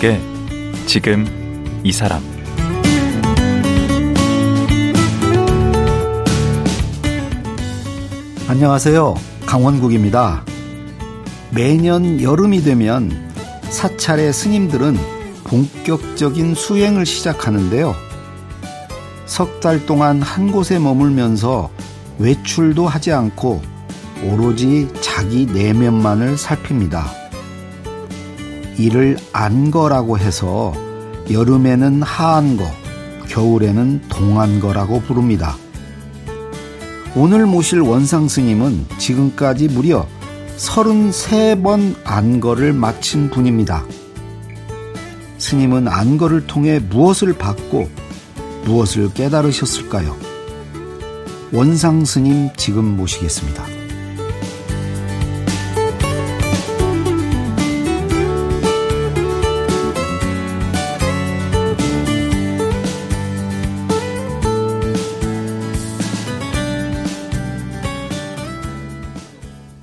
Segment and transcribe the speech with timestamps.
[0.00, 0.20] 강원국의
[0.86, 1.26] 지금
[1.84, 2.22] 이 사람
[8.48, 9.14] 안녕하세요.
[9.46, 10.44] 강원국입니다.
[11.54, 13.30] 매년 여름이 되면
[13.68, 14.96] 사찰의 스님들은
[15.44, 17.94] 본격적인 수행을 시작하는데요.
[19.26, 21.70] 석 달 동안 한 곳에 머물면서
[22.18, 23.62] 외출도 하지 않고
[24.24, 27.19] 오로지 자기 내면만을 살핍니다.
[28.80, 30.72] 이를 안거라고 해서
[31.30, 32.64] 여름에는 하안거,
[33.28, 35.54] 겨울에는 동안거라고 부릅니다.
[37.14, 40.06] 오늘 모실 원상 스님은 지금까지 무려
[40.56, 43.84] 33번 안거를 마친 분입니다.
[45.36, 47.86] 스님은 안거를 통해 무엇을 받고
[48.64, 50.16] 무엇을 깨달으셨을까요?
[51.52, 53.79] 원상 스님 지금 모시겠습니다.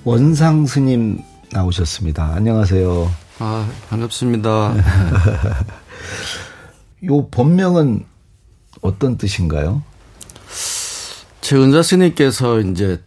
[0.08, 2.34] 원상 스님 나오셨습니다.
[2.34, 3.12] 안녕하세요.
[3.40, 4.74] 아, 반갑습니다.
[7.04, 8.06] 요 본명은
[8.80, 9.84] 어떤 뜻인가요?
[11.42, 13.04] 최은자 스님께서 이제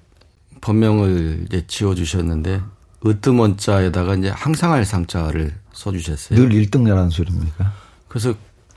[0.60, 2.60] 본명을 이제 지어 주셨는데
[3.06, 6.38] 으뜸원자에다가 이제 항상 할 상자를 써 주셨어요.
[6.38, 7.72] 늘 1등이라는 소리입니까?
[8.08, 8.34] 그래서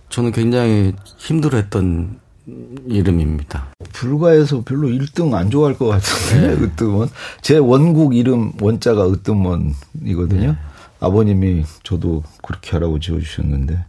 [0.08, 3.68] 저는 굉장히 힘들어했던 이름입니다.
[3.94, 6.64] 불가에서 별로 1등 안 좋아할 것 같은데 네.
[6.64, 7.10] 으뜸원.
[7.42, 10.52] 제 원국 이름 원자가 으뜸원이거든요.
[10.52, 10.58] 네.
[11.00, 13.86] 아버님이 저도 그렇게 하라고 지어주셨는데 네.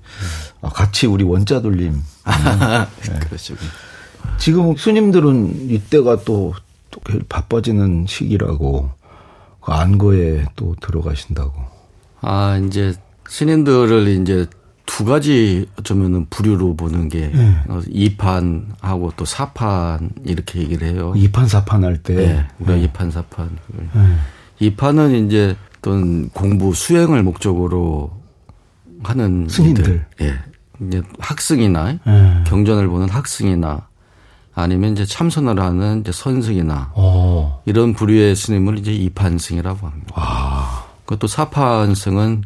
[0.62, 1.92] 아, 같이 우리 원자 돌림.
[2.24, 3.18] 네.
[3.20, 3.54] 그렇죠.
[4.38, 6.54] 지금 스님들은 이때가 또,
[6.90, 8.90] 또 바빠지는 시기라고
[9.60, 11.52] 그 안거에 또 들어가신다고.
[12.20, 12.94] 아 이제
[13.28, 14.46] 스님들을 이제
[14.86, 17.56] 두 가지 어쩌면은 부류로 보는 게 네.
[17.66, 21.12] 2판하고 어, 또 4판 이렇게 얘기를 해요.
[21.16, 22.14] 2판 4판 할 때.
[22.14, 22.46] 네.
[22.58, 22.88] 네.
[22.88, 23.48] 2판 4판.
[23.68, 24.70] 네.
[24.70, 28.10] 2판은 이제 어떤 공부 수행을 목적으로
[29.02, 30.06] 하는 스님들.
[30.20, 30.26] 예.
[30.26, 30.34] 네.
[30.80, 32.44] 이제 학승이나 네.
[32.46, 33.86] 경전을 보는 학승이나
[34.54, 37.00] 아니면 이제 참선을 하는 이제 선승이나 오.
[37.00, 37.62] 어.
[37.64, 40.12] 이런 부류의 스님을 이제 2판승이라고 합니다.
[40.14, 40.84] 아.
[41.04, 42.42] 그것도 4판승은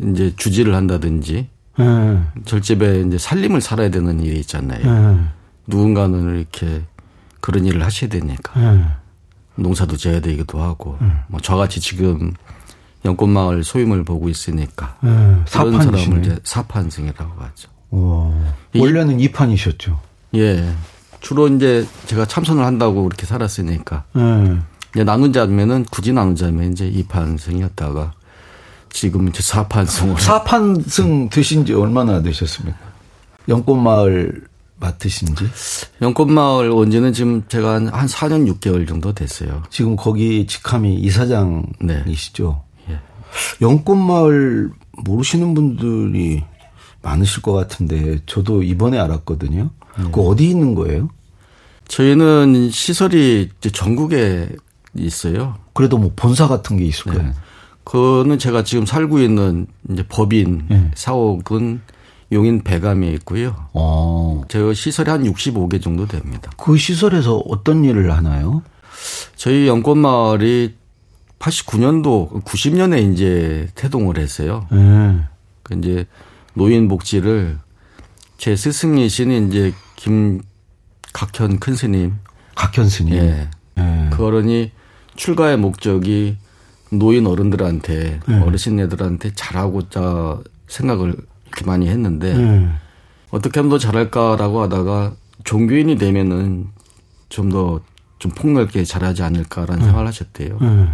[0.00, 1.48] 이제 주지를 한다든지
[1.78, 2.22] 네.
[2.44, 4.82] 절집에 이제 살림을 살아야 되는 일이 있잖아요.
[4.82, 5.20] 네.
[5.66, 6.82] 누군가는 이렇게
[7.40, 8.84] 그런 일을 하셔야 되니까 네.
[9.56, 10.98] 농사도 지어야 되기도 하고
[11.28, 12.32] 뭐 저같이 지금
[13.04, 17.68] 연꽃마을 소임을 보고 있으니까 그런 사람을 이제 사판승이라고 하죠.
[17.90, 18.32] 와.
[18.76, 20.00] 원래는 이판이셨죠.
[20.34, 20.72] 예.
[21.20, 24.04] 주로 이제 제가 참선을 한다고 그렇게 살았으니까.
[24.94, 28.12] 이제 나눈 자면은 굳이 나눈 자면 이제 이판승이었다가
[28.90, 30.18] 지금 이제 사판승으로.
[30.18, 32.78] 사판승 되신 지 얼마나 되셨습니까?
[33.48, 34.42] 연꽃마을
[34.80, 35.44] 맡으신 지?
[36.02, 39.62] 연꽃마을 온 지는 지금 제가 한, 한 4년 6개월 정도 됐어요.
[39.70, 42.62] 지금 거기 직함이 이사장이시죠?
[42.86, 42.94] 네.
[42.94, 43.00] 예.
[43.60, 44.70] 연꽃마을
[45.04, 46.44] 모르시는 분들이
[47.02, 49.70] 많으실 것 같은데 저도 이번에 알았거든요.
[49.98, 50.04] 네.
[50.12, 51.08] 그 어디 있는 거예요?
[51.88, 54.48] 저희는 시설이 전국에
[54.94, 55.56] 있어요.
[55.72, 57.22] 그래도 뭐 본사 같은 게 있을 거예요.
[57.22, 57.32] 네.
[57.88, 60.90] 그거는 제가 지금 살고 있는 이제 법인 네.
[60.94, 61.80] 사옥은
[62.32, 63.56] 용인 배감에 있고요.
[63.72, 64.42] 어.
[64.48, 66.50] 제가 시설이 한 65개 정도 됩니다.
[66.58, 68.62] 그 시설에서 어떤 일을 하나요?
[69.36, 70.74] 저희 연꽃마을이
[71.38, 74.66] 89년도 90년에 이제 태동을 했어요.
[74.70, 75.22] 네.
[75.62, 76.06] 그 이제
[76.52, 77.58] 노인 복지를
[78.36, 82.16] 제 스승이신 이제 김각현 큰 스님.
[82.54, 83.14] 각현 스님.
[83.14, 83.48] 예.
[83.76, 84.10] 네.
[84.12, 84.72] 그러니
[85.16, 86.36] 출가의 목적이
[86.90, 88.40] 노인 어른들한테 네.
[88.40, 91.14] 어르신네들한테 잘하고자 생각을
[91.46, 92.68] 이렇게 많이 했는데 네.
[93.30, 95.14] 어떻게 하면 더 잘할까라고 하다가
[95.44, 96.68] 종교인이 되면은
[97.28, 97.80] 좀 더좀
[98.18, 99.84] 좀 폭넓게 잘하지 않을까라는 네.
[99.84, 100.58] 생각을 하셨대요.
[100.60, 100.88] 네.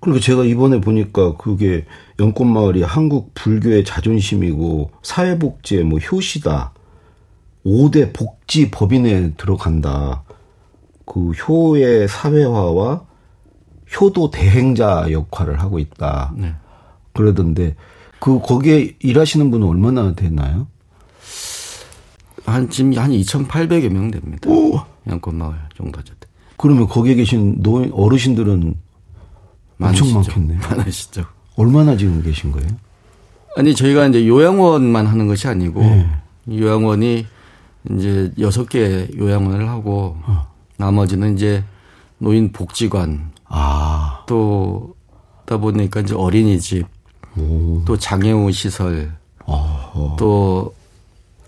[0.00, 1.86] 그리고 제가 이번에 보니까 그게
[2.18, 6.72] 연꽃마을이 한국 불교의 자존심이고 사회복지의 뭐 효시다.
[7.64, 10.24] 5대 복지 법인에 들어간다.
[11.06, 13.02] 그 효의 사회화와
[14.00, 16.32] 효도 대행자 역할을 하고 있다.
[16.36, 16.54] 네.
[17.12, 17.74] 그러던데
[18.18, 20.66] 그 거기에 일하시는 분은 얼마나 되나요?
[22.44, 24.48] 한 지금 한 2,800여 명 됩니다.
[24.50, 24.80] 오.
[25.76, 26.14] 정도 죠
[26.56, 28.74] 그러면 거기에 계신 노인 어르신들은
[29.78, 30.16] 많으시죠.
[30.16, 30.60] 엄청 많겠네요.
[30.68, 31.24] 많으시죠.
[31.56, 32.68] 얼마나 지금 계신 거예요?
[33.56, 36.08] 아니 저희가 이제 요양원만 하는 것이 아니고 네.
[36.48, 37.26] 요양원이
[37.90, 40.46] 이제 여섯 개 요양원을 하고 어.
[40.76, 41.64] 나머지는 이제
[42.18, 44.24] 노인 복지관 아.
[44.26, 46.86] 또다 보니까 이제 어린이집
[47.36, 47.82] 오.
[47.84, 49.12] 또 장애우 시설,
[49.44, 50.16] 어허.
[50.18, 50.74] 또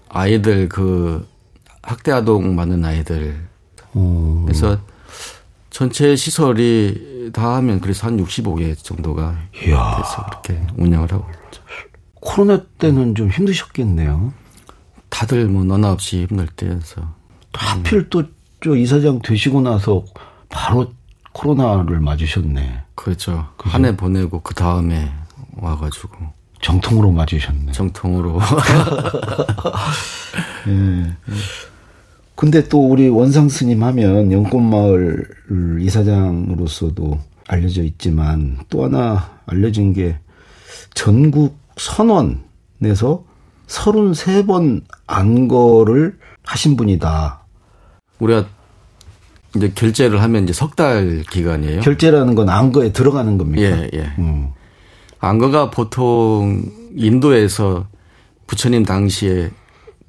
[0.08, 1.26] 아이들 그
[1.82, 3.36] 학대 아동 많은 아이들.
[3.94, 4.42] 오.
[4.44, 4.78] 그래서
[5.70, 9.36] 전체 시설이 다 하면 그래서 한 65개 정도가
[9.66, 9.96] 이야.
[9.96, 11.62] 돼서 그렇게 운영을 하고 있죠.
[12.20, 14.32] 코로나 때는 좀 힘드셨겠네요.
[15.10, 17.02] 다들 뭐 너나 없이 힘들 때여서.
[17.52, 18.22] 하필 또
[18.64, 20.02] 저 이사장 되시고 나서
[20.48, 20.90] 바로
[21.34, 22.82] 코로나를 맞으셨네.
[22.94, 23.48] 그렇죠.
[23.58, 25.12] 한 해 보내고 그 다음에
[25.56, 26.08] 와가지고.
[26.62, 27.72] 정통으로 맞으셨네.
[27.72, 28.38] 정통으로.
[30.68, 31.12] 예.
[32.36, 35.28] 근데 또 우리 원상 스님 하면 영꽃마을
[35.80, 40.18] 이사장으로서도 알려져 있지만 또 하나 알려진 게
[40.94, 43.24] 전국 선원에서
[43.66, 47.40] 33번 안거를 하신 분이다.
[48.20, 48.46] 우리가
[49.56, 51.80] 이제 결제를 하면 이제 석 달 기간이에요.
[51.80, 53.62] 결제라는 건 안거에 들어가는 겁니까?
[53.62, 54.12] 예, 예.
[54.18, 54.48] 음.
[55.20, 56.62] 안거가 보통
[56.96, 57.86] 인도에서
[58.46, 59.50] 부처님 당시에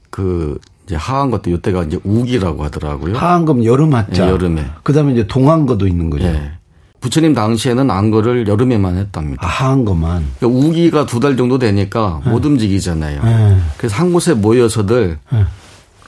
[0.10, 3.16] 그 이제 하한 것도 이때가 이제 우기라고 하더라고요.
[3.18, 4.26] 하한금 여름 한자.
[4.26, 4.66] 예, 여름에.
[4.84, 6.26] 그다음에 이제 동안거도 있는 거죠.
[6.26, 6.52] 예.
[7.00, 9.46] 부처님 당시에는 안거를 여름에만 했답니다.
[9.46, 10.26] 아, 하한거만.
[10.40, 12.30] 그러니까 우기가 두 달 정도 되니까 예.
[12.30, 13.22] 못 움직이잖아요.
[13.24, 13.58] 예.
[13.78, 15.46] 그래서 한 곳에 모여서들 예.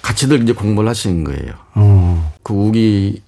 [0.02, 1.54] 같이들 이제 공부를 하시는 거예요.
[1.76, 2.34] 어.
[2.44, 3.22] 그 우기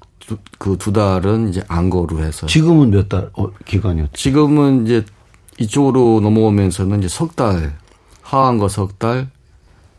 [0.58, 2.48] 그 두 달은 이제 안거로 해서.
[2.48, 4.12] 지금은 몇 달, 어, 기간이었죠?
[4.14, 5.06] 지금은 이제
[5.60, 7.76] 이쪽으로 넘어오면서는 이제 석 달,
[8.22, 9.30] 하한거 석 달,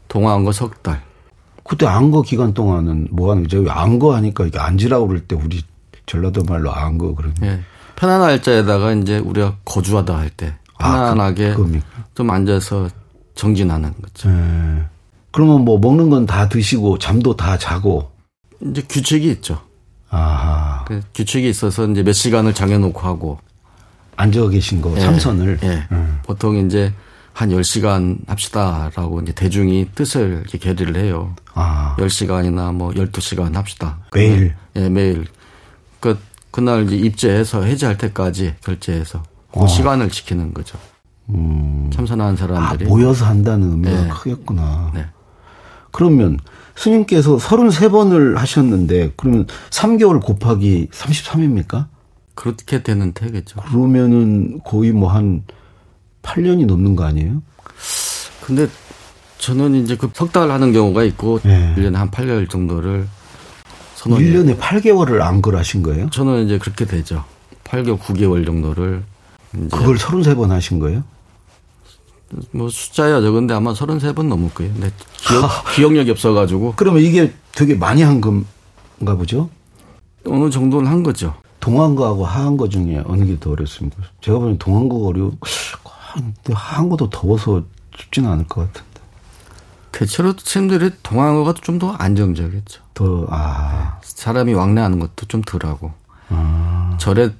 [0.08, 1.02] 동안거 석 달.
[1.64, 3.64] 그때 안거 기간 동안은 뭐 하는 거죠?
[3.68, 5.62] 안거 하니까 이게 앉으라고 그럴 때 우리
[6.06, 7.36] 전라도 말로 안거 그러면.
[7.42, 7.60] 예.
[7.96, 11.80] 편안한 날짜에다가 이제 우리가 거주하다 할 때 편안하게 아, 그,
[12.14, 12.88] 좀 앉아서
[13.34, 14.30] 정진하는 거죠.
[14.30, 14.84] 예.
[15.30, 18.10] 그러면 뭐 먹는 건 다 드시고 잠도 다 자고
[18.60, 19.60] 이제 규칙이 있죠.
[20.10, 20.84] 아하.
[20.86, 23.38] 그 규칙이 있어서 이제 몇 시간을 정해놓고 하고
[24.16, 25.60] 앉아 계신 거 예, 참선을.
[25.62, 25.86] 예.
[25.92, 26.20] 음.
[26.24, 26.92] 보통 이제
[27.32, 31.34] 한 10시간 합시다라고 이제 대중이 뜻을 이렇게 계리를 해요.
[31.54, 31.96] 아.
[31.98, 33.98] 10시간이나 뭐 12시간 합시다.
[34.14, 34.54] 매일?
[34.76, 35.26] 예, 매일.
[36.00, 36.18] 그,
[36.50, 39.22] 그날 이제 입제해서 해제할 때까지 결제해서
[39.52, 39.66] 그 어.
[39.66, 40.78] 시간을 지키는 거죠.
[41.30, 41.90] 음.
[41.94, 42.86] 참선하는 사람들이.
[42.86, 44.08] 아, 모여서 한다는 의미가 네.
[44.08, 44.90] 크겠구나.
[44.94, 45.06] 네.
[45.90, 46.38] 그러면
[46.76, 51.86] 스님께서 33번을 하셨는데 그러면 3개월 곱하기 33입니까?
[52.34, 53.60] 그렇게 되는 되겠죠.
[53.62, 55.42] 그러면은 거의 뭐 한
[56.22, 57.42] 8년이 넘는 거 아니에요?
[58.44, 58.66] 근데
[59.38, 61.74] 저는 이제 그 석 달 하는 경우가 있고 네.
[61.76, 63.06] 1년에 한 8개월 정도를
[63.94, 66.08] 선언 1년에 8개월을 안걸 하신 거예요?
[66.10, 67.24] 저는 이제 그렇게 되죠.
[67.64, 69.02] 8개월, 9개월 정도를
[69.70, 71.02] 그걸 33번 하신 거예요?
[72.52, 74.72] 뭐 숫자야 적은데 아마 33번 넘을 거예요.
[74.72, 76.74] 근데 기억, 기억 력이 없어가지고.
[76.76, 79.50] 그러면 이게 되게 많이 한 건가 보죠?
[80.26, 81.34] 어느 정도는 한 거죠.
[81.60, 84.02] 동안거하고 하한거 중에 어느 게 더 어렵습니까?
[84.20, 85.32] 제가 보기엔 동안거가 어려워.
[86.14, 87.62] 근데 하한거도 더워서
[87.96, 88.90] 쉽지는 않을 것 같은데.
[89.92, 92.82] 대체로 쌤들이 동안거가 좀 더 안정적이겠죠.
[92.94, 93.98] 더, 아.
[94.00, 94.00] 네.
[94.02, 95.92] 사람이 왕래하는 것도 좀 덜하고.
[96.30, 96.96] 아.
[97.00, 97.30] 절에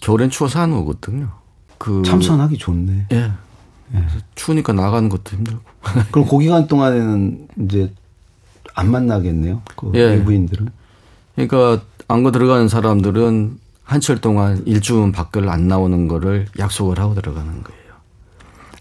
[0.00, 1.30] 겨울엔 추워서 안 오거든요.
[1.78, 2.02] 그.
[2.04, 3.06] 참선하기 좋네.
[3.12, 3.32] 예.
[3.94, 4.04] 예.
[4.34, 5.60] 추우니까 나가는 것도 힘들고.
[6.10, 7.92] 그럼 그 기간 동안에는 이제
[8.74, 9.62] 안 만나겠네요.
[9.76, 10.04] 그 예.
[10.04, 10.68] 외부인들은.
[11.34, 17.82] 그러니까 안거 들어가는 사람들은 한철 동안 일주일 밖을 안 나오는 거를 약속을 하고 들어가는 거예요.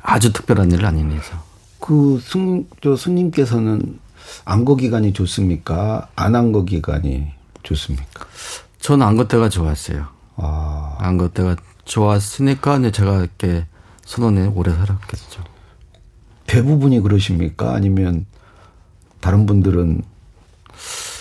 [0.02, 1.40] 아주 특별한 일 아닌 이상.
[1.80, 4.00] 그 승, 저 스님께서는
[4.46, 6.10] 안거 기간이 좋습니까?
[6.16, 7.28] 안 안거 기간이
[7.64, 8.26] 좋습니까?
[8.80, 10.08] 저는 안거 때가 좋았어요.
[10.36, 10.96] 아.
[11.00, 13.66] 안거 때가 좋았으니까 이제 제가 이렇게
[14.08, 15.44] 선원에 오래 살았겠죠.
[16.48, 17.74] 대부분이 그러십니까?
[17.76, 18.26] 아니면
[19.20, 20.02] 다른 분들은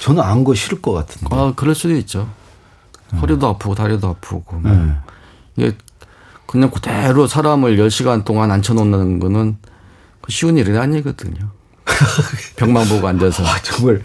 [0.02, 1.34] 저는 안 거 싫을 것 같은데.
[1.34, 2.28] 아, 그럴 수도 있죠.
[3.12, 3.18] 음.
[3.18, 4.56] 허리도 아프고 다리도 아프고.
[4.60, 4.70] 뭐.
[4.70, 4.92] 네.
[5.56, 5.76] 이게
[6.46, 9.56] 그냥 그대로 사람을 10시간 동안 앉혀놓는 거는
[10.20, 11.50] 그 쉬운 일이 아니거든요.
[12.56, 13.44] 벽만 보고 앉아서.
[13.44, 14.02] 아, 정말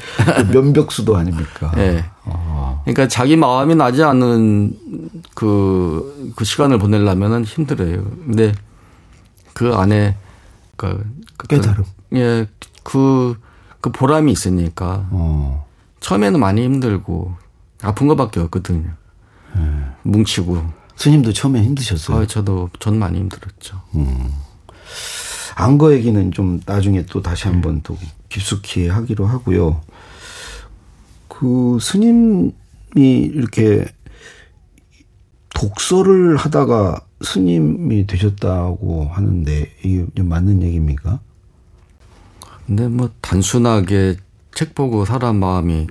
[0.52, 1.72] 면벽수도 아닙니까?
[1.76, 2.04] 네.
[2.24, 2.82] 아.
[2.84, 8.04] 그러니까 자기 마음이 나지 않는 그, 그 시간을 보내려면은 힘들어요.
[8.26, 8.54] 근데
[9.54, 10.16] 그 안에
[10.76, 11.04] 그,
[11.38, 11.84] 그 깨달음.
[12.14, 12.48] 예,
[12.84, 13.40] 그,
[13.80, 15.08] 그 보람이 있으니까.
[15.12, 15.68] 어.
[16.00, 17.36] 처음에는 많이 힘들고
[17.82, 18.92] 아픈 것밖에 없거든요.
[19.56, 19.62] 네.
[20.04, 20.82] 뭉치고.
[20.96, 22.18] 스님도 처음에 힘드셨어요?
[22.18, 23.82] 아, 저도 전 많이 힘들었죠.
[23.96, 24.32] 음.
[25.56, 27.82] 안거 얘기는 좀 나중에 또 다시 한번 네.
[27.84, 27.98] 또
[28.30, 29.82] 깊숙이 하기로 하고요.
[31.28, 32.54] 그 스님이
[32.94, 33.86] 이렇게
[35.54, 41.20] 독서를 하다가 스님이 되셨다고 하는데 이게 맞는 얘기입니까?
[42.66, 44.18] 근데 뭐 단순하게
[44.54, 45.88] 책 보고 사람 마음이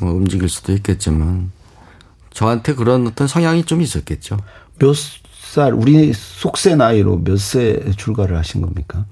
[0.00, 1.50] 뭐 움직일 수도 있겠지만
[2.30, 4.36] 저한테 그런 어떤 성향이 좀 있었겠죠.
[4.78, 4.94] 몇
[5.52, 9.06] 살 우리 속세 나이로 몇 세 출가를 하신 겁니까?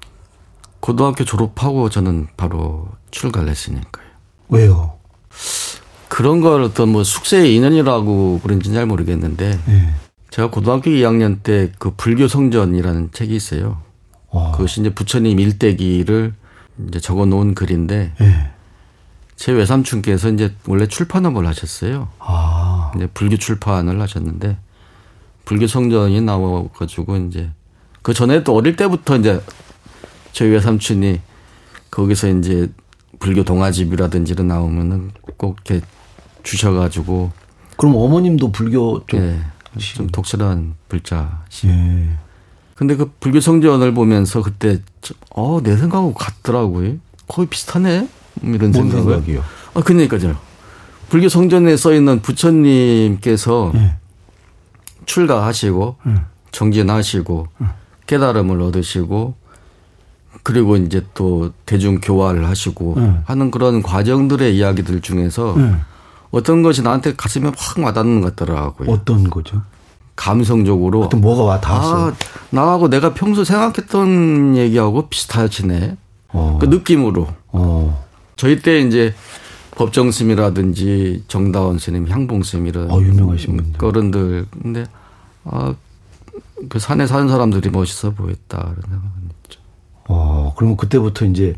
[0.81, 4.05] 고등학교 졸업하고 저는 바로 출가를 했으니까요.
[4.51, 4.99] 왜요?
[6.09, 9.95] 그런 걸 어떤 뭐 숙세의 인연이라고 그런지는 잘 모르겠는데 네.
[10.35, 13.81] 제가 고등학교 2학년 때 그 불교 성전이라는 책이 있어요.
[14.31, 14.51] 와.
[14.51, 16.35] 그것이 이제 부처님 일대기를
[16.89, 18.51] 이제 적어 놓은 글인데 네.
[19.37, 22.09] 제 외삼촌께서 이제 원래 출판업을 하셨어요.
[22.19, 22.91] 아.
[22.97, 24.59] 이제 불교 출판을 하셨는데
[25.45, 27.51] 불교 성전이 나와가지고 이제
[28.03, 29.41] 그 전에 또 어릴 때부터 이제
[30.33, 31.21] 저희 외삼촌이
[31.93, 32.73] 거기서 이제
[33.21, 35.87] 불교 동화집이라든지를 나오면은 꼭 이렇게
[36.43, 37.31] 주셔가지고.
[37.77, 39.21] 그럼 어머님도 불교 쪽?
[39.21, 39.39] 예,
[39.79, 41.69] 좀 독실한 불자시.
[41.69, 42.09] 예.
[42.75, 44.81] 근데 그 불교 성전을 보면서 그때
[45.31, 46.97] 어 내 생각하고 같더라고요.
[47.29, 48.09] 거의 비슷하네.
[48.43, 49.03] 이런 생각을.
[49.05, 49.43] 생각이요?
[49.75, 50.37] 아 그러니까요.
[51.09, 53.97] 불교 성전에 써 있는 부처님께서 예.
[55.07, 56.15] 출가하시고 예.
[56.53, 57.67] 정진하시고 예.
[58.07, 59.35] 깨달음을 얻으시고
[60.43, 63.19] 그리고 이제 또 대중 교화를 하시고 네.
[63.25, 65.75] 하는 그런 과정들의 이야기들 중에서 네.
[66.35, 68.91] 어떤 것이 나한테 가슴에 확 와닿는 것 같더라고요.
[68.91, 69.63] 어떤 거죠?
[70.17, 71.03] 감성적으로.
[71.03, 72.07] 어떤 뭐가 와 닿았어요?
[72.07, 72.13] 아,
[72.51, 75.97] 나하고 내가 평소 생각했던 얘기하고 비슷하지네.
[76.29, 76.59] 어.
[76.61, 77.29] 그 느낌으로.
[77.49, 78.05] 어.
[78.37, 79.15] 저희 때 이제
[79.77, 83.85] 법정 스님이라든지 정다원 스님, 향봉 스님이런 어, 유명하신 분들.
[83.85, 84.47] 어른들.
[84.63, 84.87] 근데
[85.45, 85.75] 아,
[86.69, 88.59] 그 산에 사는 사람들이 멋있어 보였다.
[88.59, 89.61] 그런 생각은 있죠.
[90.09, 91.55] 어, 그러면 그때부터 이제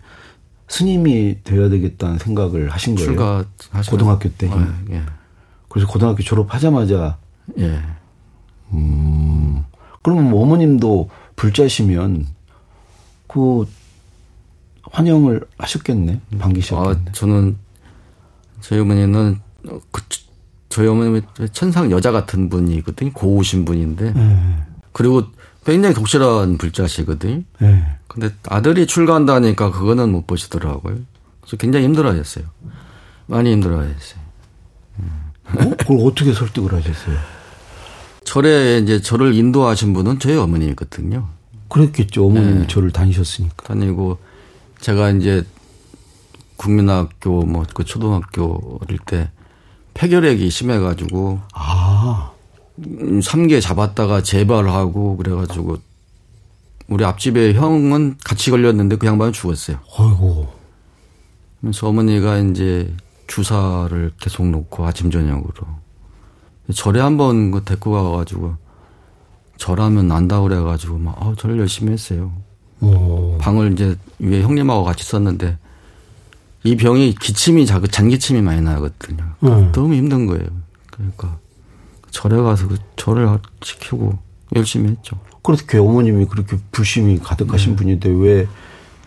[0.68, 3.08] 스님이 되어야 되겠다는 생각을 하신 거예요.
[3.08, 3.44] 출가
[3.88, 4.48] 고등학교 때.
[4.48, 5.02] 어, 예.
[5.68, 7.18] 그래서 고등학교 졸업하자마자.
[7.58, 7.80] 예.
[8.72, 9.64] 음.
[10.02, 12.26] 그러면 뭐 어머님도 불자시면
[13.26, 13.66] 그
[14.90, 16.20] 환영을 하셨겠네.
[16.38, 16.88] 반기셨겠네.
[16.88, 17.56] 아, 저는
[18.60, 19.40] 저희 어머니는
[19.90, 20.02] 그
[20.68, 23.12] 저희 어머님이 천상 여자 같은 분이거든요.
[23.12, 24.14] 고우신 분인데.
[24.16, 24.56] 예.
[24.92, 25.24] 그리고
[25.66, 27.42] 굉장히 독실한 불자시거든요.
[27.58, 27.84] 네.
[28.06, 30.98] 근데 아들이 출가한다니까 그거는 못 보시더라고요.
[31.40, 32.44] 그래서 굉장히 힘들어했어요.
[33.26, 34.20] 많이 힘들어했어요.
[35.54, 35.70] 어?
[35.76, 37.16] 그걸 어떻게 설득을 하셨어요?
[38.24, 41.28] 절에 이제 저를 인도하신 분은 저희 어머니거든요.
[41.68, 42.26] 그랬겠죠.
[42.26, 42.66] 어머님이 네.
[42.68, 43.66] 절을 다니셨으니까.
[43.66, 44.18] 다니고
[44.80, 45.44] 제가 이제
[46.56, 49.30] 국민학교 뭐 그 초등학교 어릴 때
[49.94, 51.85] 폐결핵이 심해가지고 아.
[52.78, 55.78] 3개 잡았다가 재발하고 그래가지고
[56.88, 59.78] 우리 앞집에 형은 같이 걸렸는데 그 양반은 죽었어요.
[59.98, 60.52] 아이고.
[61.60, 62.94] 그래서 어머니가 이제
[63.26, 65.52] 주사를 계속 놓고 아침 저녁으로
[66.74, 68.54] 절에 한번 그 데리고 가가지고
[69.56, 72.32] 절하면 난다 그래가지고 막 아, 절을 열심히 했어요.
[72.80, 73.38] 오.
[73.38, 75.58] 방을 이제 위에 형님하고 같이 썼는데
[76.64, 79.24] 이 병이 기침이 자그 잔기침이 많이 나거든요.
[79.44, 79.72] 음.
[79.72, 80.46] 너무 힘든 거예요.
[80.90, 81.38] 그러니까
[82.16, 84.18] 절에 가서 그 절을 지키고
[84.54, 85.18] 열심히 했죠.
[85.42, 87.76] 그렇게 어머님이 그렇게 불심이 가득하신 네.
[87.76, 88.46] 분인데 왜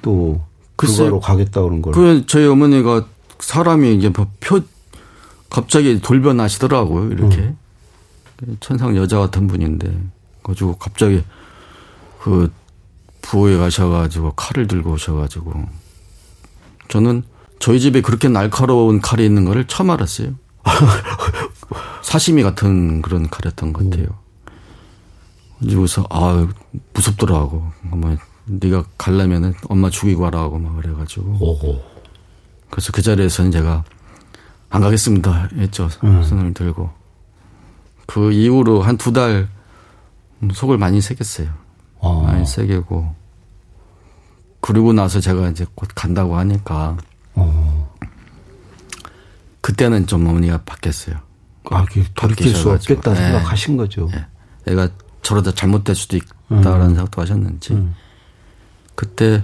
[0.02, 0.42] 또
[0.76, 1.94] 그거로 가겠다 그런 걸?
[1.94, 3.06] 그 저희 어머니가
[3.40, 4.62] 사람이 이제 뭐표
[5.50, 7.12] 갑자기 돌변하시더라고요.
[7.12, 8.58] 이렇게 음.
[8.60, 9.92] 천상 여자 같은 분인데
[10.44, 11.24] 가지고 갑자기
[12.22, 12.52] 그
[13.22, 15.66] 부호에 가셔가지고 칼을 들고 오셔가지고
[16.88, 17.24] 저는
[17.60, 20.36] 저희 집에 그렇게 날카로운 칼이 있는 거를 처음 알았어요.
[22.02, 24.08] 사시미 같은 그런 칼이었던 것 같아요.
[25.60, 26.48] 그래서 아
[26.94, 27.72] 무섭더라고.
[27.84, 31.38] 뭐 네가 갈라면은 엄마 죽이고 하라고 막 그래가지고.
[31.40, 31.82] 오호.
[32.70, 33.84] 그래서 그 자리에서는 제가
[34.70, 35.90] 안 가겠습니다 했죠.
[36.04, 36.24] 음.
[36.24, 36.90] 손을 들고.
[38.06, 39.48] 그 이후로 한 두 달
[40.54, 41.50] 속을 많이 새겼어요.
[42.02, 42.22] 아.
[42.26, 43.14] 많이 새기고.
[44.62, 46.98] 그리고 나서 제가 이제 곧 간다고 하니까.
[47.36, 47.96] 어.
[49.62, 51.18] 그때는 좀 어머니가 바뀌었어요.
[51.72, 51.86] 아,
[52.16, 53.20] 돌이킬 수 없겠다 네.
[53.20, 54.10] 생각하신 거죠.
[54.12, 54.26] 네.
[54.66, 54.90] 내가
[55.22, 56.96] 저러다 잘못될 수도 있다라는 음.
[56.96, 57.74] 생각도 하셨는지.
[57.74, 57.96] 음.
[58.96, 59.42] 그때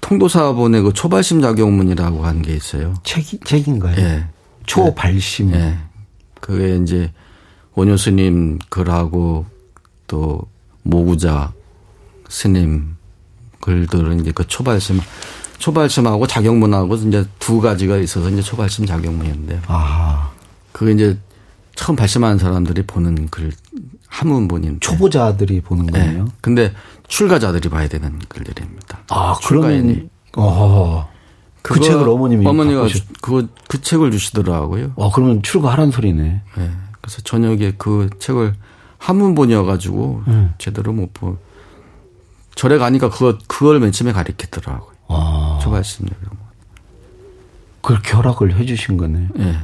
[0.00, 2.94] 통도사본의 그 초발심 작용문이라고 하는 게 있어요.
[3.02, 3.96] 책, 책인가요?
[3.98, 4.26] 예.
[4.66, 5.52] 초발심.
[5.54, 5.78] 예.
[6.40, 7.12] 그게 이제
[7.74, 9.46] 원효 스님 글하고
[10.06, 10.42] 또
[10.82, 11.52] 모구자
[12.28, 12.96] 스님
[13.60, 15.00] 글들은 이제 그 초발심
[15.58, 19.60] 초발심하고 작용문하고 이제 두 가지가 있어서 이제 초발심 작용문인데요.
[19.66, 20.30] 아.
[20.72, 21.18] 그게 이제
[21.74, 23.52] 처음 발심하는 사람들이 보는 글
[24.08, 25.92] 한문본인 초보자들이 보는 네.
[25.92, 26.24] 거예요.
[26.24, 26.30] 네.
[26.40, 26.72] 근데
[27.06, 29.00] 출가자들이 봐야 되는 글들입니다.
[29.10, 31.08] 아, 그러면 어.
[31.62, 32.88] 그 책을 어머님이 어머니가
[33.20, 34.92] 그, 그 책을 주시더라고요.
[34.96, 36.42] 아, 그러면 출가하란 소리네.
[36.56, 36.70] 네.
[37.00, 38.54] 그래서 저녁에 그 책을
[38.98, 40.54] 한문본이어 가지고 음.
[40.58, 41.36] 제대로 못 보.
[42.54, 44.92] 절에 가니까 그거 그걸 맨 처음에 가르쳤더라고요.
[45.08, 45.58] 아.
[45.62, 46.14] 초발심력.
[47.82, 49.28] 그렇게 허락을 해주신 거네.
[49.34, 49.58] 네.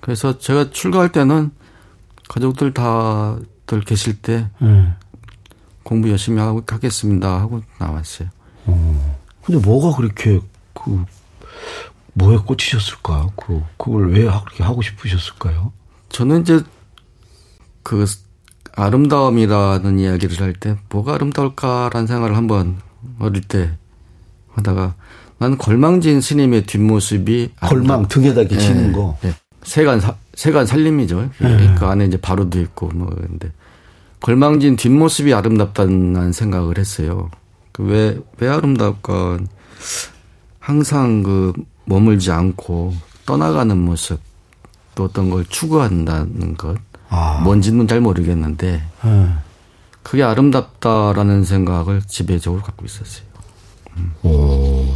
[0.00, 1.50] 그래서 제가 출가할 때는
[2.28, 3.36] 가족들 다
[3.70, 4.92] 스님들 계실 때 네.
[5.84, 8.28] 공부 열심히 하고 가겠습니다 하고 나왔어요.
[8.66, 9.18] 어.
[9.42, 10.40] 근데 뭐가 그렇게
[10.74, 11.04] 그
[12.14, 13.28] 뭐에 꽂히셨을까?
[13.36, 15.72] 그 그걸 왜 그렇게 하고 싶으셨을까요?
[16.08, 16.60] 저는 이제
[17.82, 18.04] 그
[18.76, 22.80] 아름다움이라는 이야기를 할 때 뭐가 아름다울까라는 생각을 한번
[23.18, 23.70] 어릴 때
[24.52, 24.94] 하다가
[25.38, 29.16] 나는 걸망진 스님의 뒷모습이 걸망 등에다 계시는 네, 거.
[29.22, 29.32] 네.
[29.62, 31.30] 세간 사, 세간 살림이죠.
[31.38, 31.74] 네.
[31.78, 33.50] 그 안에 이제 바로도 있고 뭐 근데
[34.20, 37.30] 걸망진 뒷모습이 아름답다는 생각을 했어요.
[37.72, 39.38] 그왜왜 왜 아름다울까?
[40.58, 41.52] 항상 그
[41.84, 42.94] 머물지 않고
[43.26, 44.20] 떠나가는 모습
[44.94, 46.76] 또 어떤 걸 추구한다는 것
[47.08, 47.40] 아.
[47.42, 49.28] 뭔지는 잘 모르겠는데 네.
[50.02, 53.24] 그게 아름답다라는 생각을 지배적으로 갖고 있었어요.
[53.96, 54.12] 음.
[54.22, 54.86] 오.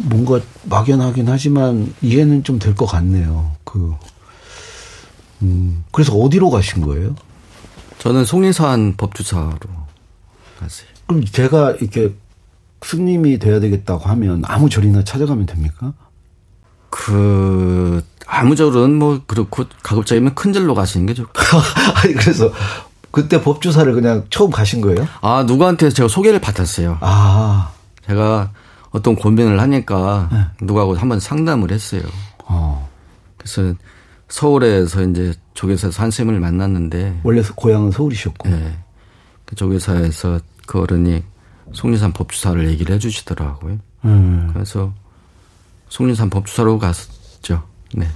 [0.00, 3.52] 뭔가 막연하긴 하지만 이해는 좀 될 것 같네요.
[3.68, 3.94] 그,
[5.42, 7.14] 음, 그래서 어디로 가신 거예요?
[7.98, 9.58] 저는 송리산 법주사로
[10.58, 10.88] 갔어요.
[11.06, 12.14] 그럼 제가 이렇게
[12.82, 15.92] 스님이 돼야 되겠다고 하면 아무 절이나 찾아가면 됩니까?
[16.88, 21.32] 그, 아무 절은 뭐 그렇고 가급적이면 큰 절로 가시는 게 좋고.
[22.02, 22.50] 아니, 그래서
[23.10, 25.06] 그때 법주사를 그냥 처음 가신 거예요?
[25.20, 26.98] 아, 누구한테 제가 소개를 받았어요.
[27.00, 27.72] 아.
[28.06, 28.50] 제가
[28.90, 30.44] 어떤 고민을 하니까 네.
[30.62, 32.02] 누구하고 한번 상담을 했어요.
[32.44, 32.87] 어.
[33.38, 33.74] 그래서
[34.28, 38.48] 서울에서 이제 조계사에서 한 쌤을 만났는데 원래 고향은 서울이셨고.
[38.48, 38.78] 네.
[39.46, 41.22] 그 조계사에서 그 어른이
[41.72, 43.78] 속리산 법주사를 얘기를 해주시더라고요.
[44.04, 44.50] 음.
[44.52, 44.92] 그래서
[45.88, 47.62] 속리산 법주사로 갔죠.
[47.94, 48.06] 네.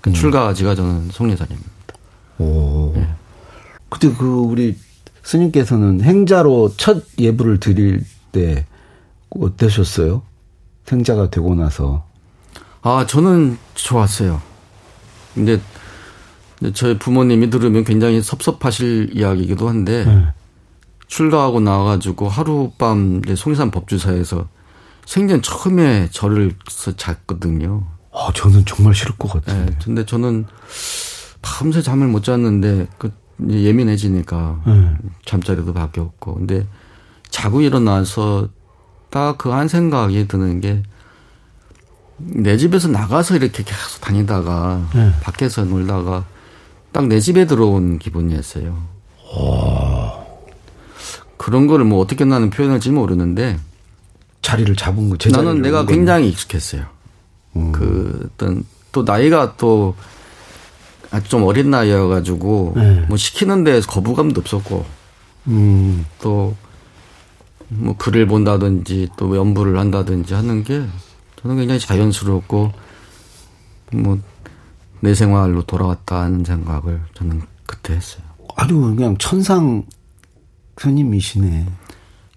[0.00, 0.14] 그 음.
[0.14, 1.70] 출가지가 저는 속리산입니다.
[2.38, 2.92] 오.
[2.96, 3.08] 네.
[3.88, 4.76] 그때 그 우리
[5.22, 8.66] 스님께서는 행자로 첫 예불을 드릴 때
[9.30, 10.22] 어떠셨어요?
[10.86, 12.04] 생자가 되고 나서.
[12.82, 14.40] 아, 저는 좋았어요.
[15.34, 15.60] 근데
[16.74, 20.26] 저희 부모님이 들으면 굉장히 섭섭하실 이야기이기도 한데 네.
[21.06, 24.48] 출가하고 나와가지고 하룻밤 송리산 법주사에서
[25.06, 26.54] 생전 처음에 절을
[26.96, 27.86] 잤거든요.
[28.12, 29.66] 아, 저는 정말 싫을 것 같아요.
[29.66, 30.46] 네, 근데 저는
[31.40, 33.12] 밤새 잠을 못 잤는데 그
[33.48, 34.94] 예민해지니까 네.
[35.24, 36.66] 잠자리도 바뀌었고 근데
[37.30, 38.48] 자고 일어나서
[39.10, 40.82] 딱 그 한 생각이 드는 게
[42.24, 45.12] 내 집에서 나가서 이렇게 계속 다니다가 네.
[45.22, 46.24] 밖에서 놀다가
[46.92, 48.76] 딱 내 집에 들어온 기분이었어요.
[49.34, 50.22] 와.
[51.36, 53.58] 그런 거를 뭐 어떻게 나는 표현할지 모르는데
[54.42, 56.84] 자리를 잡은 거 나는 내가 굉장히 익숙했어요.
[57.56, 57.72] 음.
[57.72, 59.94] 그 어떤 또 나이가 또
[61.28, 63.04] 좀 어린 나이여가지고 네.
[63.08, 64.84] 뭐 시키는 데서 거부감도 없었고
[65.48, 66.06] 음.
[66.22, 66.54] 또뭐
[67.98, 70.82] 글을 본다든지 또 연부를 한다든지 하는 게
[71.42, 72.72] 저는 굉장히 자연스럽고
[73.92, 74.18] 뭐
[75.04, 78.22] 내 생활로 돌아왔다는 생각을 저는 그때 했어요.
[78.54, 79.82] 아주 그냥 천상
[80.78, 81.66] 스님이시네.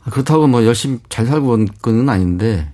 [0.09, 2.73] 그렇다고 뭐 열심히 잘 살고 온 건 아닌데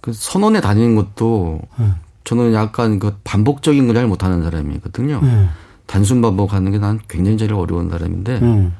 [0.00, 1.90] 그 선원에 다니는 것도 네.
[2.22, 5.20] 저는 약간 그 반복적인 걸 잘 못하는 사람이거든요.
[5.20, 5.48] 네.
[5.86, 8.70] 단순 반복하는 게 난 굉장히 제일 어려운 사람인데 네.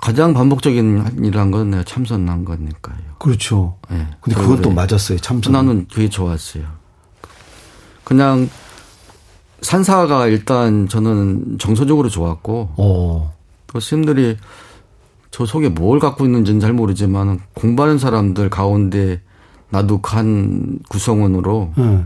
[0.00, 2.96] 가장 반복적인 일이란 건 내가 참선한 거니까요.
[3.18, 3.76] 그렇죠.
[3.90, 3.96] 예.
[3.96, 4.06] 네.
[4.20, 5.18] 근데 그것도 맞았어요.
[5.18, 5.52] 참선.
[5.52, 6.64] 나는 그게 좋았어요.
[8.04, 8.48] 그냥
[9.62, 13.34] 산사가 일단 저는 정서적으로 좋았고 어.
[13.66, 14.36] 또 스님들이
[15.30, 19.20] 저 속에 뭘 갖고 있는지는 잘 모르지만 공부하는 사람들 가운데
[19.70, 22.04] 나도 간 구성원으로 네.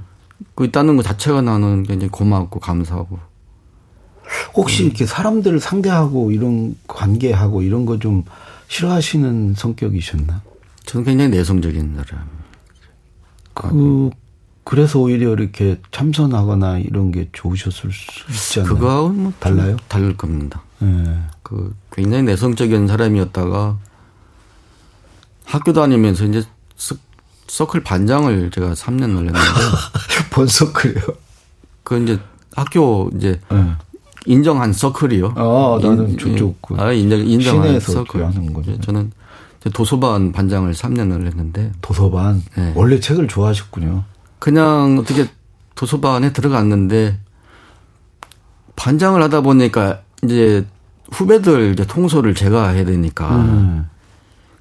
[0.55, 3.19] 그 있다는 것 자체가 나는 굉장히 고맙고 감사하고
[4.55, 8.25] 혹시 이렇게 사람들을 상대하고 이런 관계하고 이런 거 좀
[8.69, 10.43] 싫어하시는 성격이셨나?
[10.87, 12.29] 저는 굉장히 내성적인 사람.
[13.55, 14.11] 그
[14.65, 18.75] 그래서 오히려 이렇게 참선하거나 이런 게 좋으셨을 수 있지 않나요?
[18.75, 19.77] 그거하고는 뭐 달라요?
[19.89, 20.63] 다를 겁니다.
[20.79, 21.19] 네.
[21.43, 23.77] 그 굉장히 내성적인 사람이었다가
[25.45, 26.45] 학교 다니면서 이제
[27.49, 29.39] 서클 반장을 제가 3년 놀렸는데.
[30.31, 31.03] 본 서클이요?
[31.83, 32.21] 그 이제
[32.55, 33.73] 학교 이제 네.
[34.27, 35.35] 인정한 서클이요.
[35.37, 38.79] 아, 나는 저쪽 그 아, 인정 인정한 서클 하는 거죠.
[38.81, 39.13] 저는
[39.73, 42.73] 도서반 반장을 3년을 했는데 도서반 네.
[42.75, 44.05] 원래 책을 좋아하셨군요.
[44.39, 45.27] 그냥 어떻게
[45.75, 47.19] 도서반에 들어갔는데
[48.77, 50.65] 반장을 하다 보니까 이제
[51.13, 53.37] 후배들 이제 통솔을 제가 해야 되니까.
[53.37, 53.89] 음.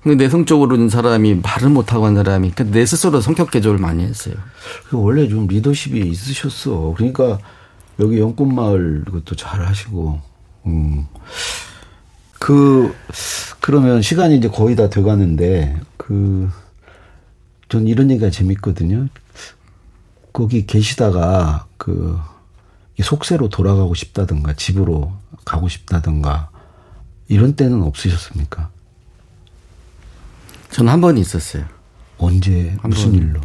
[0.02, 4.36] 근데 내성적으로는 사람이 말을 못하고 한 사람이 내 스스로 성격 개조를 많이 했어요.
[4.92, 6.94] 원래 좀 리더십이 있으셨어.
[6.96, 7.38] 그러니까
[8.00, 10.22] 여기 연꽃마을 그것도 잘 하시고,
[10.68, 11.08] 음.
[12.40, 12.96] 그,
[13.60, 16.50] 그러면 시간이 이제 거의 다 돼가는데, 그,
[17.68, 19.08] 전 이런 얘기가 재밌거든요.
[20.32, 22.18] 거기 계시다가, 그,
[23.02, 25.14] 속세로 돌아가고 싶다든가 집으로
[25.46, 26.50] 가고 싶다든가
[27.30, 28.70] 이런 때는 없으셨습니까?
[30.72, 31.66] 저는 한 번 있었어요.
[32.18, 33.40] 언제 무슨 일로?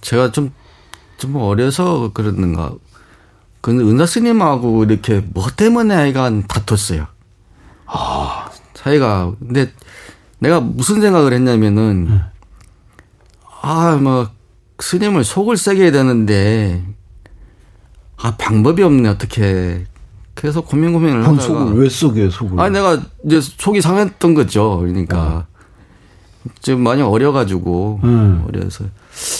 [0.00, 0.52] 제가 좀,
[1.18, 2.74] 좀 어려서 그랬는가.
[3.60, 7.06] 그 은사 스님하고 이렇게 뭐 때문에 아이가 다퉜어요.
[7.86, 8.50] 아.
[8.74, 9.34] 사이가.
[9.38, 9.72] 근데
[10.38, 12.20] 내가 무슨 생각을 했냐면은, 네.
[13.62, 14.28] 아, 뭐,
[14.78, 16.82] 스님을 속을 세게 해야 되는데,
[18.16, 19.84] 아, 방법이 없네, 어떻게.
[20.34, 21.42] 그래서 고민 고민을 하다가.
[21.42, 22.58] 속을 왜 쏘게, 속을?
[22.58, 24.78] 아니, 내가 이제 속이 상했던 거죠.
[24.78, 25.46] 그러니까.
[26.46, 26.50] 어.
[26.60, 28.44] 지금 많이 어려가지고, 음.
[28.48, 28.84] 어려서.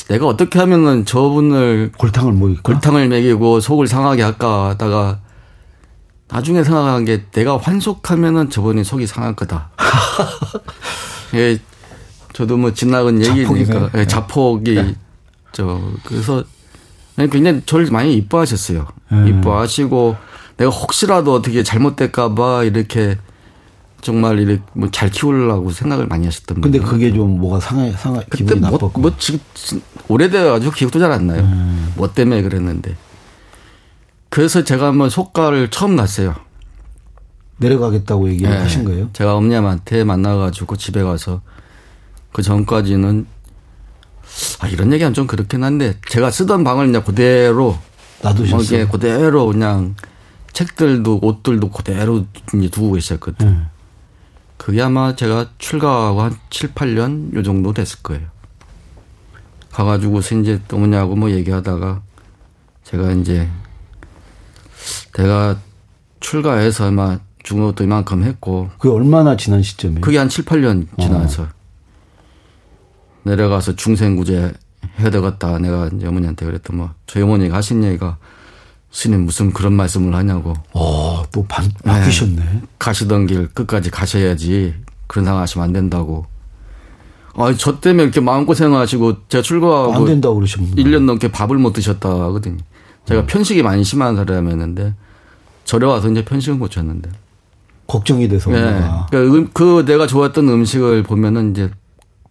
[0.09, 1.93] 내가 어떻게 하면은 저분을.
[1.97, 2.63] 골탕을 먹일까?
[2.63, 5.21] 골탕을 먹이고 속을 상하게 할까 하다가,
[6.29, 9.71] 나중에 생각한 게 내가 환속하면은 저분이 속이 상할 거다.
[11.35, 11.59] 예,
[12.33, 14.95] 저도 뭐 지나간 얘기니까 예, 자폭이 네.
[15.53, 16.45] 저 그래서
[17.17, 18.87] 굉장히 저를 많이 이뻐하셨어요.
[19.13, 19.29] 음.
[19.29, 20.17] 이뻐하시고
[20.57, 23.19] 내가 혹시라도 어떻게 잘못될까봐 이렇게
[24.03, 28.61] 정말 이렇게 뭐 잘 키우려고 생각을 많이 하셨던 근데 그게 좀 뭐가 상해 상해 기분이
[28.61, 29.41] 뭐, 나빴고 뭐 지금
[30.09, 31.43] 오래돼 가지고 기억도 잘 안 나요.
[31.43, 31.93] 음.
[31.97, 32.97] 뭐 때문에 그랬는데
[34.29, 36.35] 그래서 제가 한번 속가를 처음 났어요.
[37.59, 38.59] 내려가겠다고 얘기를 네.
[38.59, 39.11] 하신 거예요?
[39.13, 41.43] 제가 엄님한테 만나 가지고 집에 가서
[42.33, 43.27] 그 전까지는
[44.61, 47.77] 아, 이런 얘기하면 좀 그렇긴 한데 제가 쓰던 방을 그냥 그대로
[48.23, 48.85] 놔두셨어요.
[48.85, 49.97] 뭐 그대로 그냥
[50.53, 53.47] 책들도 옷들도 그대로 이제 두고 계셨거든.
[53.47, 53.67] 음.
[54.61, 58.29] 그게 아마 제가 출가하고 한 7, 8년 요 정도 됐을 거예요.
[59.73, 62.03] 가가지고서 이제 또 뭐냐고 뭐 얘기하다가
[62.85, 63.49] 제가 이제
[65.15, 65.59] 내가
[66.21, 68.69] 출가해서 아마 죽은 것도 이만큼 했고.
[68.79, 70.03] 그게 얼마나 지난 시점이에요?
[70.03, 71.45] 그게 한 7, 8년 지나서.
[71.45, 71.49] 어.
[73.23, 74.53] 내려가서 중생구제
[74.99, 75.59] 해야 되겠다.
[75.59, 78.19] 내가 이제 어머니한테 그랬더니 뭐, 저희 어머니가 하신 얘기가
[78.91, 80.55] 스님 무슨 그런 말씀을 하냐고.
[80.73, 82.37] 어, 또 반, 바뀌셨네.
[82.37, 82.63] 네.
[82.79, 84.75] 가시던 길 끝까지 가셔야지.
[85.07, 86.27] 그런 상황 하시면 안 된다고.
[87.35, 89.95] 아, 저 때문에 이렇게 마음고생 하시고 제가 출가하고.
[89.95, 92.59] 안 된다고 그러셨나 1년 넘게 밥을 못 드셨다 하거든요.
[93.07, 93.27] 제가 음.
[93.27, 94.95] 편식이 많이 심한 사람이었는데,
[95.65, 97.11] 절에 와서 이제 편식은 고쳤는데.
[97.87, 98.51] 걱정이 돼서.
[98.51, 98.81] 네.
[99.11, 101.71] 그러니까 그 내가 좋았던 음식을 보면은 이제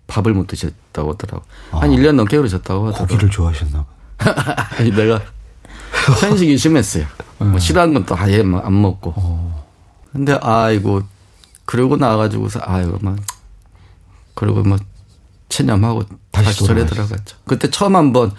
[0.07, 1.45] 밥을 못 드셨다고 하더라고.
[1.71, 1.79] 아.
[1.79, 3.07] 한 1년 넘게 그러셨다고 하더라고.
[3.07, 3.85] 고기를 좋아하셨나
[4.17, 4.83] 봐.
[4.95, 5.21] 내가
[6.19, 7.05] 편식이 심했어요.
[7.39, 7.59] 뭐 네.
[7.59, 9.13] 싫어하는 건 또 아예 안 먹고.
[9.15, 9.65] 어.
[10.11, 11.01] 근데 아이고
[11.65, 13.17] 그러고 나와가지고서 아이고 막
[14.33, 14.77] 그리고 뭐
[15.49, 17.37] 체념하고 다시, 다시 절에 들어갔죠.
[17.45, 18.31] 그때 처음 한번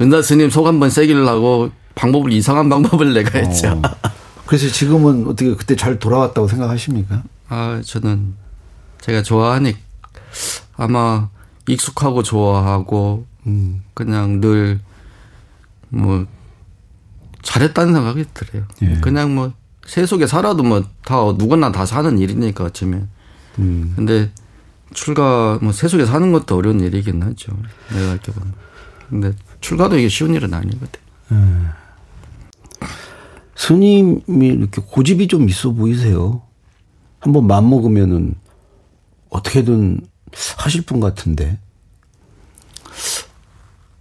[0.00, 3.68] 은사 스님 속 한번 새기려고 방법을 이상한 방법을 내가 했죠.
[3.70, 3.82] 어.
[4.46, 7.22] 그래서 지금은 어떻게 그때 잘 돌아왔다고 생각하십니까?
[7.48, 8.34] 아 저는
[9.00, 9.76] 제가 좋아하니
[10.76, 11.28] 아마
[11.68, 13.82] 익숙하고 좋아하고 음.
[13.94, 14.80] 그냥 늘
[15.88, 16.26] 뭐
[17.46, 18.64] 잘했다는 생각이 들어요.
[18.82, 18.94] 예.
[19.00, 19.52] 그냥 뭐
[19.86, 23.08] 세속에 살아도 뭐 다 누구나 다 사는 일이니까 어쩌면.
[23.60, 23.92] 음.
[23.94, 24.30] 근데
[24.92, 27.56] 출가 뭐 세속에 사는 것도 어려운 일이긴 하죠.
[27.92, 28.52] 내가 이렇게 보면.
[29.08, 31.00] 근데 출가도 이게 쉬운 일은 아니거든.
[31.30, 31.70] 음.
[33.54, 36.42] 스님이 이렇게 고집이 좀 있어 보이세요.
[37.20, 38.34] 한번 맘 먹으면은
[39.30, 40.00] 어떻게든
[40.58, 41.58] 하실 분 같은데.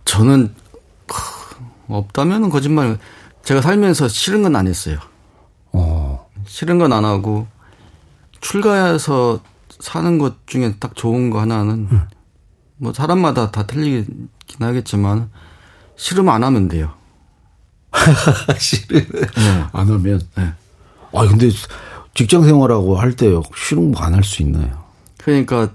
[0.05, 0.53] 저는
[1.87, 2.97] 없다면은 거짓말.
[3.45, 4.97] 제가 살면서 싫은 건 안 했어요.
[5.71, 6.27] 어.
[6.47, 7.47] 싫은 건 안 하고
[8.41, 9.39] 출가해서
[9.79, 12.01] 사는 것 중에 딱 좋은 거 하나는 음.
[12.77, 14.29] 뭐 사람마다 다 틀리긴
[14.59, 15.29] 하겠지만
[15.95, 16.93] 싫으면 안 하면 돼요.
[18.57, 19.65] 싫으면 네.
[19.71, 20.21] 안 하면.
[20.35, 20.53] 네.
[21.13, 21.49] 아 근데
[22.13, 24.83] 직장 생활하고 할 때 싫은 거 안 할 수 있나요?
[25.17, 25.69] 그러니까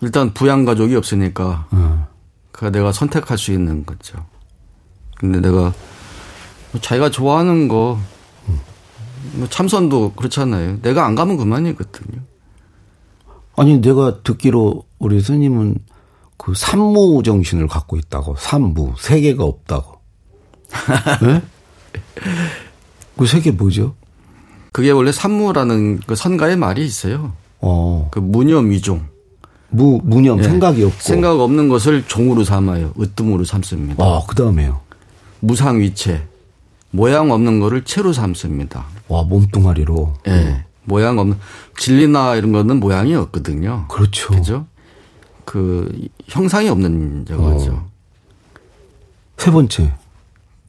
[0.00, 2.04] 일단 부양 가족이 없으니까 음.
[2.52, 4.24] 그 내가 선택할 수 있는 거죠.
[5.16, 5.72] 근데 내가 뭐
[6.80, 7.98] 자기가 좋아하는 거,
[9.34, 10.80] 뭐 참선도 그렇잖아요.
[10.82, 12.20] 내가 안 가면 그만이거든요.
[13.56, 15.76] 아니 내가 듣기로 우리 스님은
[16.36, 19.98] 그 산무 정신을 갖고 있다고 산무 세계가 없다고.
[21.22, 21.42] 네?
[23.16, 23.94] 그 세계 뭐죠?
[24.72, 27.32] 그게 원래 산무라는 그 선가의 말이 있어요.
[27.60, 28.08] 어.
[28.12, 29.06] 그 무념 위종.
[29.70, 30.44] 무, 무념, 네.
[30.44, 30.98] 생각이 없고.
[31.00, 32.92] 생각 없는 것을 종으로 삼아요.
[32.98, 34.02] 으뜸으로 삼습니다.
[34.02, 34.80] 아, 그 다음에요.
[35.40, 36.26] 무상위체.
[36.90, 38.84] 모양 없는 거를 채로 삼습니다.
[39.08, 40.14] 와, 몸뚱아리로.
[40.26, 40.30] 예.
[40.30, 40.64] 네.
[40.84, 41.36] 모양 없는,
[41.76, 43.86] 진리나 이런 거는 모양이 없거든요.
[43.88, 44.28] 그렇죠.
[44.28, 44.66] 그죠?
[45.44, 45.90] 그,
[46.26, 47.72] 형상이 없는 저거죠.
[47.72, 47.90] 어.
[49.36, 49.92] 세 번째.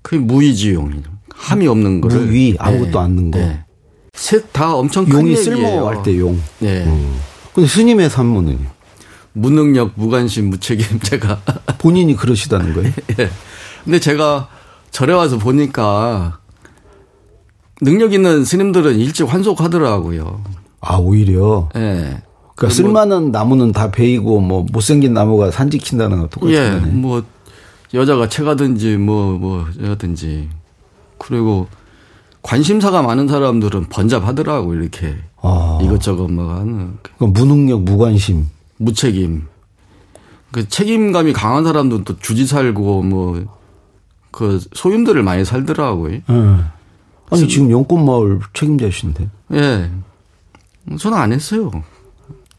[0.02, 1.10] 그게 무의지용이죠.
[1.34, 2.26] 함이 없는 거를.
[2.26, 2.98] 무위, 아무것도 네.
[2.98, 3.40] 않는 거.
[3.40, 3.64] 네.
[4.14, 6.40] 셋다 엄청 큰 용이 쓸모할 때 용.
[6.60, 6.84] 네.
[6.86, 7.20] 음.
[7.54, 8.68] 근데 스님의 산문은요?
[9.34, 11.42] 무능력, 무관심, 무책임 제가
[11.78, 12.92] 본인이 그러시다는 거예요?
[13.20, 13.30] 예.
[13.84, 14.50] 근데 제가
[14.92, 16.40] 절에 와서 보니까
[17.82, 20.42] 능력 있는 스님들은 일찍 환속하더라고요.
[20.82, 21.70] 아 오히려.
[21.76, 21.80] 예.
[21.80, 22.22] 네.
[22.56, 26.92] 그러니까 뭐 쓸만한 나무는 다 베이고 뭐 못생긴 나무가 산 지킨다는 거 똑같은 예, 거네.
[26.92, 27.24] 뭐
[27.94, 30.50] 여자가 채가든지 뭐 뭐 여든지
[31.18, 31.68] 그리고
[32.42, 35.80] 관심사가 많은 사람들은 번잡하더라고 이렇게 아.
[35.82, 36.98] 이것저것 막 하는.
[37.18, 38.48] 그 무능력, 무관심,
[38.78, 39.48] 무책임.
[40.52, 43.46] 그 책임감이 강한 사람들은 또 주지 살고 뭐
[44.32, 46.12] 그 소임들을 많이 살더라고요.
[46.12, 46.58] 네.
[47.32, 49.30] 아니 지금 영꽃마을 책임자신데.
[49.54, 49.92] 예.
[50.98, 51.72] 저는 안 했어요.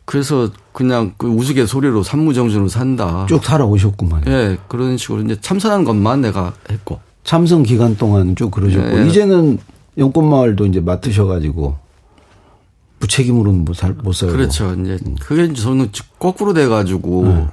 [0.04, 3.26] 그래서 그냥 그 우스갯 소리로 산무정신으로 산다.
[3.28, 4.24] 쭉 살아오셨구만.
[4.26, 7.00] 예, 그런 식으로 이제 참선한 것만 내가 했고.
[7.22, 9.06] 참선 기간 동안 쭉 그러셨고 예.
[9.06, 9.58] 이제는
[9.98, 11.76] 영꽃마을도 이제 맡으셔 가지고
[13.00, 14.36] 무책임으로는 못, 살, 못 살고.
[14.36, 14.74] 그렇죠.
[14.74, 17.24] 이제 그게 이제 저는 거꾸로 돼 가지고.
[17.26, 17.48] 네.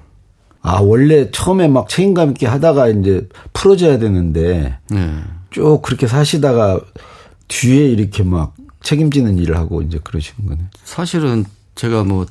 [0.68, 5.14] 아 원래 처음에 막 책임감 있게 하다가 이제 풀어져야 되는데 네.
[5.50, 6.80] 쭉 그렇게 사시다가
[7.48, 8.54] 뒤에 이렇게 막
[8.84, 10.62] 책임지는 일을 하고 이제 그러시는 거네.
[10.84, 12.26] 사실은 제가 뭐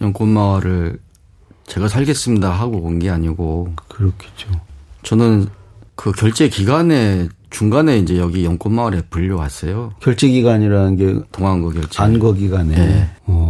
[0.00, 0.98] 영꽃마을을
[1.66, 4.48] 제가 살겠습니다 하고 온 게 아니고 그렇겠죠.
[5.02, 5.48] 저는
[5.94, 9.92] 그 결제 기간에 중간에 이제 여기 연꽃마을에 불려왔어요.
[10.00, 12.02] 결제 기간이라는 게 동안거 결제.
[12.02, 12.74] 안거 기간에.
[12.76, 13.10] 네.
[13.26, 13.48] 어.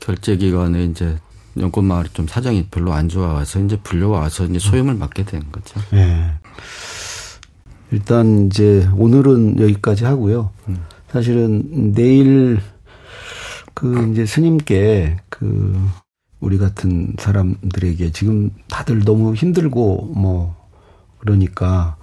[0.00, 1.16] 결제 기간에 이제
[1.58, 5.80] 연꽃 마을이 좀 사정이 별로 안 좋아서 이제 불려와서 이제 소임을 맡게 된 거죠.
[5.90, 6.32] 네.
[7.90, 10.50] 일단 이제 오늘은 여기까지 하고요.
[10.68, 10.78] 음.
[11.08, 12.60] 사실은 내일
[13.74, 15.78] 그 이제 스님께 그
[16.40, 20.56] 우리 같은 사람들에게 지금 다들 너무 힘들고 뭐
[21.18, 21.96] 그러니까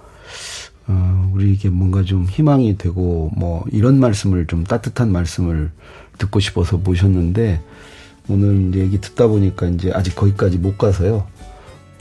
[0.86, 5.70] 어 우리에게 뭔가 좀 희망이 되고 뭐 이런 말씀을 좀 따뜻한 말씀을
[6.18, 7.62] 듣고 싶어서 모셨는데
[8.28, 11.26] 오늘 얘기 듣다 보니까 이제 아직 거기까지 못 가서요.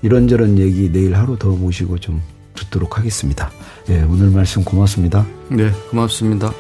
[0.02, 2.22] 이런저런 얘기 내일 하루 더 모시고 좀
[2.56, 3.52] 듣도록 하겠습니다.
[3.90, 5.26] 예, 오늘 말씀 고맙습니다.
[5.50, 6.52] 네, 고맙습니다.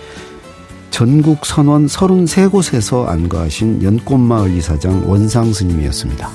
[0.89, 6.29] 전국 선원 33곳에서 안거하신 연꽃마을 이사장 원상 스님이었습니다.